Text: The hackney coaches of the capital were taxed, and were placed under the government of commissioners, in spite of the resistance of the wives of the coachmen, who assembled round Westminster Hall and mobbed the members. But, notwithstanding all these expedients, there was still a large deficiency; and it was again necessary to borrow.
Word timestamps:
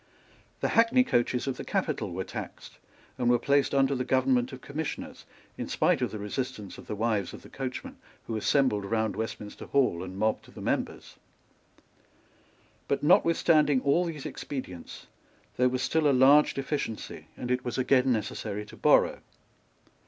The 0.61 0.69
hackney 0.69 1.03
coaches 1.03 1.45
of 1.45 1.57
the 1.57 1.63
capital 1.63 2.11
were 2.11 2.23
taxed, 2.23 2.79
and 3.19 3.29
were 3.29 3.37
placed 3.37 3.75
under 3.75 3.93
the 3.93 4.03
government 4.03 4.51
of 4.51 4.59
commissioners, 4.59 5.25
in 5.59 5.67
spite 5.67 6.01
of 6.01 6.09
the 6.09 6.17
resistance 6.17 6.79
of 6.79 6.87
the 6.87 6.95
wives 6.95 7.35
of 7.35 7.43
the 7.43 7.51
coachmen, 7.51 7.97
who 8.25 8.35
assembled 8.35 8.83
round 8.85 9.15
Westminster 9.15 9.67
Hall 9.67 10.01
and 10.03 10.17
mobbed 10.17 10.51
the 10.55 10.59
members. 10.59 11.17
But, 12.87 13.03
notwithstanding 13.03 13.79
all 13.81 14.03
these 14.05 14.25
expedients, 14.25 15.05
there 15.57 15.69
was 15.69 15.83
still 15.83 16.09
a 16.09 16.13
large 16.19 16.55
deficiency; 16.55 17.27
and 17.37 17.51
it 17.51 17.63
was 17.63 17.77
again 17.77 18.11
necessary 18.11 18.65
to 18.65 18.75
borrow. 18.75 19.19